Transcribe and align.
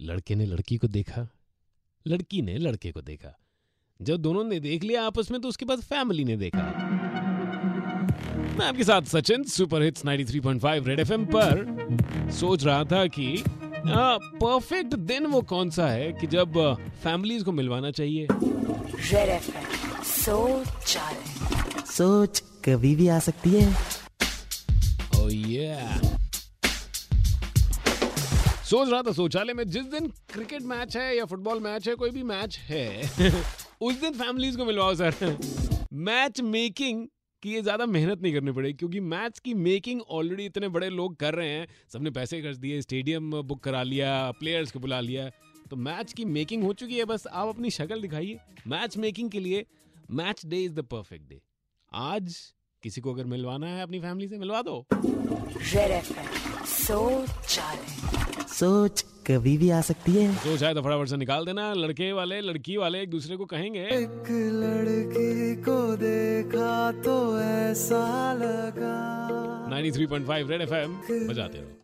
लड़के 0.00 0.34
ने 0.34 0.46
लड़की 0.46 0.76
को 0.76 0.88
देखा 0.88 1.26
लड़की 2.06 2.42
ने 2.42 2.56
लड़के 2.58 2.90
को 2.92 3.00
देखा। 3.02 3.36
जब 4.00 4.16
दोनों 4.16 4.44
ने 4.44 4.58
देख 4.60 4.84
लिया 4.84 5.02
आपस 5.04 5.30
में 5.30 5.40
तो 5.40 5.48
उसके 5.48 5.64
बाद 5.64 5.80
फैमिली 5.80 6.24
ने 6.24 6.36
देखा। 6.36 6.62
मैं 8.58 8.66
आपके 8.66 8.84
साथ 8.84 9.02
Sachin 9.02 9.44
super 9.44 9.82
hits 9.82 10.04
93.5 10.04 10.86
red 10.86 11.00
FM 11.00 11.24
पर 11.26 12.30
सोच 12.32 12.64
रहा 12.64 12.84
था 12.84 13.06
कि 13.06 13.42
परफेक्ट 13.86 14.94
दिन 14.94 15.26
वो 15.26 15.40
कौन 15.42 15.70
सा 15.70 15.88
है 15.88 16.12
कि 16.12 16.26
जब 16.26 16.58
फैमिलीज़ 17.02 17.44
को 17.44 17.52
मिलवाना 17.52 17.90
चाहिए। 17.90 18.26
रेड 18.32 19.28
एफएम 19.28 20.02
सोच 20.04 20.98
सोच 21.88 22.42
कभी 22.64 22.94
भी 22.96 23.08
आ 23.08 23.18
सकती 23.18 23.50
है। 23.50 23.99
सोच 28.70 28.88
रहा 28.88 29.02
था, 29.02 29.12
शौचालय 29.12 29.52
में 29.52 29.64
जिस 29.66 29.84
दिन 29.92 30.06
क्रिकेट 30.32 30.62
मैच 30.62 30.96
है 30.96 31.16
या 31.16 31.24
फुटबॉल 31.24 31.60
मैच 31.60 31.88
है, 31.88 31.94
कोई 31.94 32.10
भी 32.10 32.22
मैच 32.24 32.58
है, 32.58 33.10
उस 33.82 34.00
दिन 34.00 34.12
फैमिलीज़ 34.14 34.56
को 34.56 34.64
मिलवाओ 34.64 34.94
सर 34.94 35.38
मैच 36.00 36.40
मेकिंग 36.40 37.06
की 37.42 37.52
ये 37.54 37.62
ज़्यादा 37.62 37.86
मेहनत 37.86 38.22
नहीं 38.22 38.32
करनी 38.34 38.52
पड़ेगी, 38.52 38.74
क्योंकि 38.74 39.00
मैच 39.00 39.38
की 39.38 39.54
मेकिंग 39.56 40.00
ऑलरेडी 40.10 40.44
इतने 40.46 40.68
बड़े 40.68 40.90
लोग 40.90 41.16
कर 41.16 41.34
रहे 41.34 41.48
हैं, 41.48 41.66
सबने 41.92 42.10
पैसे 42.10 42.40
खर्च 42.42 42.56
दिए 42.56 42.80
स्टेडियम 42.82 43.30
बुक 43.42 43.62
करा 43.64 43.82
लिया 43.82 44.30
प्लेयर्स 44.40 44.70
को 44.70 44.80
बुला 44.80 45.00
लिया 45.00 45.28
तो 45.70 45.76
मैच 45.78 46.12
की 46.12 46.24
मेकिंग 46.26 46.62
हो 46.64 46.72
चुकी 46.74 46.98
है, 46.98 47.04
बस 47.04 47.26
आप 47.26 47.48
अपनी 47.48 47.70
शक्ल 47.70 48.00
दिखाइए। 48.00 48.38
मैच 48.66 48.96
मेकिंग 48.96 49.30
के 49.30 49.40
लिए 49.40 49.66
match 50.12 50.46
day 50.46 50.62
is 50.64 50.72
the 50.74 50.84
perfect 50.86 51.28
day 51.28 51.40
आज 51.92 52.36
किसी 52.82 53.00
को 53.00 53.12
अगर 53.14 53.24
मिलवाना 53.26 53.66
है 53.66 53.82
अपनी 53.82 54.00
फैमिली 54.00 54.28
से, 54.28 54.38
मिलवा 54.38 54.62
दो। 54.62 54.84
सोच 56.90 57.58
सोच 58.50 59.02
कभी 59.26 59.56
भी 59.58 59.70
आ 59.70 59.80
सकती 59.80 60.12
है। 60.12 60.34
जो 60.34 60.56
चाहे 60.56 60.74
तो 60.74 60.82
फटाफट 60.82 61.08
से 61.08 61.16
निकाल 61.16 61.44
देना। 61.44 61.72
लड़के 61.74 62.12
वाले 62.12 62.40
लड़की 62.40 62.76
वाले 62.76 63.00
एक 63.00 63.10
दूसरे 63.10 63.36
को 63.36 63.44
कहेंगे। 63.44 63.80
एक 63.80 64.30
लड़की 64.54 65.56
को 65.62 65.96
देखा 65.96 66.92
तो 66.92 67.16
ऐसा 67.40 68.32
लगा। 68.32 68.96
93.5 69.68 70.50
रेड 70.50 70.62
एफएम 70.62 70.94
बजाते 71.28 71.58
रहो। 71.58 71.80